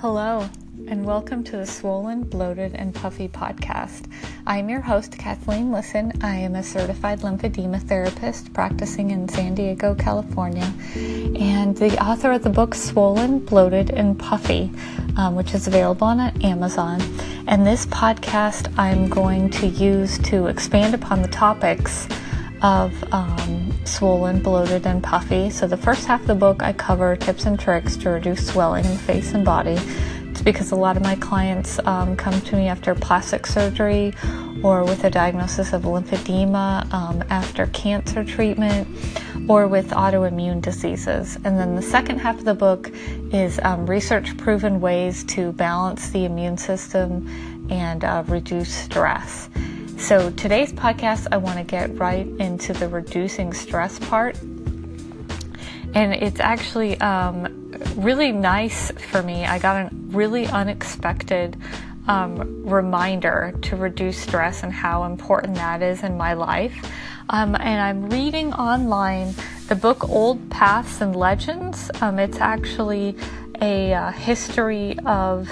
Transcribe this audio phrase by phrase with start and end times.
[0.00, 0.48] Hello,
[0.88, 4.10] and welcome to the Swollen, Bloated, and Puffy podcast.
[4.46, 6.14] I'm your host, Kathleen Lisson.
[6.22, 12.42] I am a certified lymphedema therapist practicing in San Diego, California, and the author of
[12.42, 14.72] the book Swollen, Bloated, and Puffy,
[15.18, 17.02] um, which is available on Amazon.
[17.46, 22.08] And this podcast I'm going to use to expand upon the topics
[22.62, 25.50] of um, swollen, bloated, and puffy.
[25.50, 28.84] So, the first half of the book, I cover tips and tricks to reduce swelling
[28.84, 29.78] in the face and body.
[30.30, 34.14] It's because a lot of my clients um, come to me after plastic surgery
[34.62, 38.88] or with a diagnosis of lymphedema um, after cancer treatment
[39.48, 41.36] or with autoimmune diseases.
[41.44, 42.90] And then the second half of the book
[43.32, 47.28] is um, research proven ways to balance the immune system
[47.70, 49.50] and uh, reduce stress.
[50.00, 54.40] So, today's podcast, I want to get right into the reducing stress part.
[54.42, 59.44] And it's actually um, really nice for me.
[59.44, 61.56] I got a really unexpected
[62.08, 66.74] um, reminder to reduce stress and how important that is in my life.
[67.28, 69.34] Um, and I'm reading online
[69.68, 71.90] the book Old Paths and Legends.
[72.00, 73.16] Um, it's actually
[73.60, 75.48] a uh, history of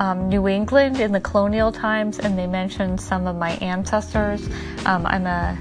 [0.00, 4.48] um, New England in the colonial times, and they mentioned some of my ancestors.
[4.86, 5.58] Um, I'm a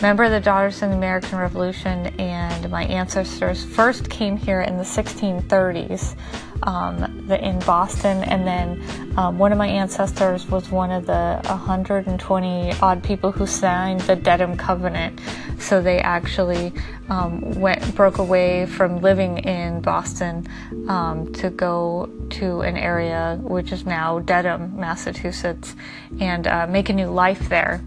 [0.00, 4.78] member of the Daughters of the American Revolution, and my ancestors first came here in
[4.78, 6.16] the 1630s
[6.62, 11.40] um, the, in Boston, and then um, one of my ancestors was one of the
[11.44, 15.20] 120 odd people who signed the Dedham Covenant.
[15.58, 16.72] So they actually
[17.10, 20.46] um, went broke away from living in Boston
[20.88, 25.74] um, to go to an area which is now Dedham, Massachusetts,
[26.20, 27.82] and uh, make a new life there.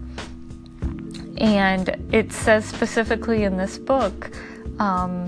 [1.38, 4.30] And it says specifically in this book.
[4.78, 5.26] Um,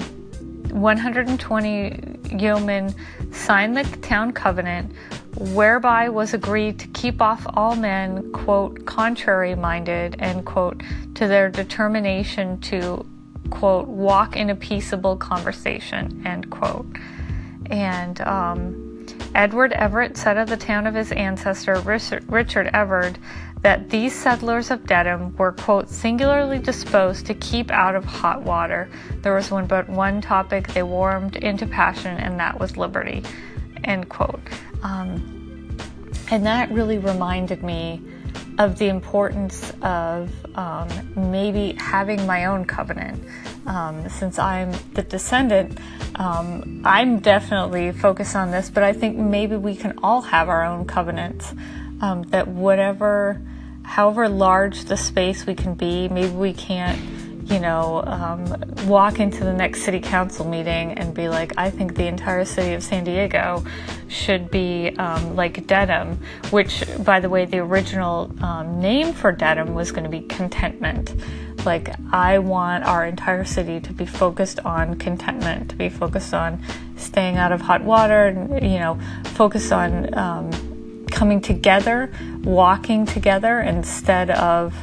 [0.70, 2.94] 120 yeomen
[3.32, 4.92] signed the town covenant,
[5.36, 10.82] whereby was agreed to keep off all men, quote, contrary minded, end quote,
[11.14, 13.04] to their determination to,
[13.50, 16.86] quote, walk in a peaceable conversation, end quote.
[17.66, 23.18] And um, Edward Everett said of the town of his ancestor, Richard Everett,
[23.66, 28.88] that these settlers of Dedham were, quote, singularly disposed to keep out of hot water.
[29.22, 33.24] There was one but one topic they warmed into passion, and that was liberty,
[33.82, 34.38] end quote.
[34.84, 35.76] Um,
[36.30, 38.00] and that really reminded me
[38.60, 43.20] of the importance of um, maybe having my own covenant.
[43.66, 45.80] Um, since I'm the descendant,
[46.14, 50.64] um, I'm definitely focused on this, but I think maybe we can all have our
[50.64, 51.52] own covenants.
[51.98, 53.40] Um, that whatever
[53.86, 57.00] however large the space we can be, maybe we can't,
[57.48, 58.54] you know, um,
[58.86, 62.74] walk into the next city council meeting and be like, I think the entire city
[62.74, 63.64] of San Diego
[64.08, 66.18] should be um, like Dedham,
[66.50, 71.14] which, by the way, the original um, name for Dedham was going to be contentment.
[71.64, 76.62] Like, I want our entire city to be focused on contentment, to be focused on
[76.96, 78.98] staying out of hot water, and, you know,
[79.34, 80.50] focus on um,
[81.16, 82.12] coming together,
[82.44, 84.74] walking together instead of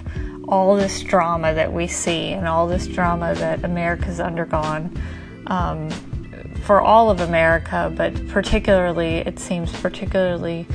[0.47, 4.91] all this drama that we see and all this drama that America's undergone.
[5.45, 5.91] Um,
[6.63, 10.65] for all of America, but particularly, it seems particularly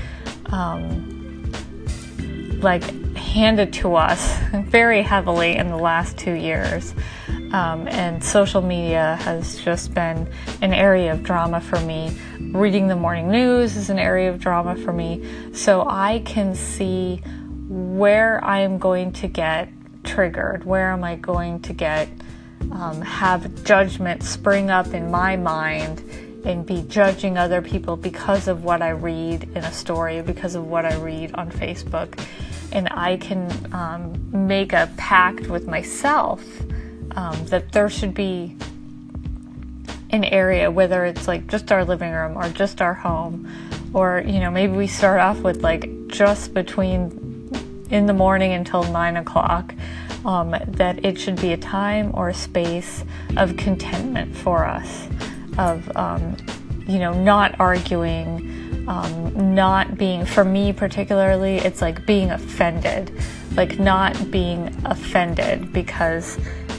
[0.46, 1.50] um,
[2.60, 2.84] like
[3.16, 6.94] handed to us very heavily in the last two years.
[7.52, 10.28] Um, and social media has just been
[10.60, 12.18] an area of drama for me.
[12.38, 15.26] Reading the morning news is an area of drama for me.
[15.54, 17.22] So I can see
[17.68, 19.70] where I am going to get
[20.04, 22.08] triggered, where am I going to get
[22.72, 26.02] um, have judgment spring up in my mind
[26.44, 30.66] and be judging other people because of what I read in a story, because of
[30.66, 32.18] what I read on Facebook.
[32.72, 36.44] And I can um, make a pact with myself
[37.16, 38.56] um, that there should be
[40.10, 43.50] an area, whether it's like just our living room or just our home,
[43.92, 47.48] or you know, maybe we start off with like just between
[47.90, 49.74] in the morning until nine o'clock.
[50.24, 53.04] Um, that it should be a time or a space
[53.36, 55.08] of contentment for us,
[55.56, 56.36] of um,
[56.88, 63.12] you know, not arguing, um, not being, for me particularly, it's like being offended,
[63.54, 66.36] like not being offended because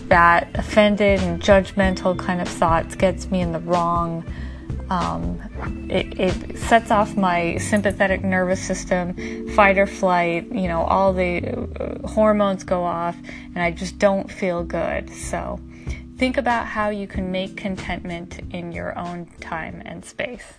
[0.10, 4.26] that offended and judgmental kind of thoughts gets me in the wrong.
[4.90, 5.40] Um,
[5.90, 11.48] it, it, sets off my sympathetic nervous system, fight or flight, you know, all the
[11.48, 13.16] uh, hormones go off,
[13.54, 15.14] and I just don't feel good.
[15.14, 15.60] So,
[16.18, 20.59] think about how you can make contentment in your own time and space.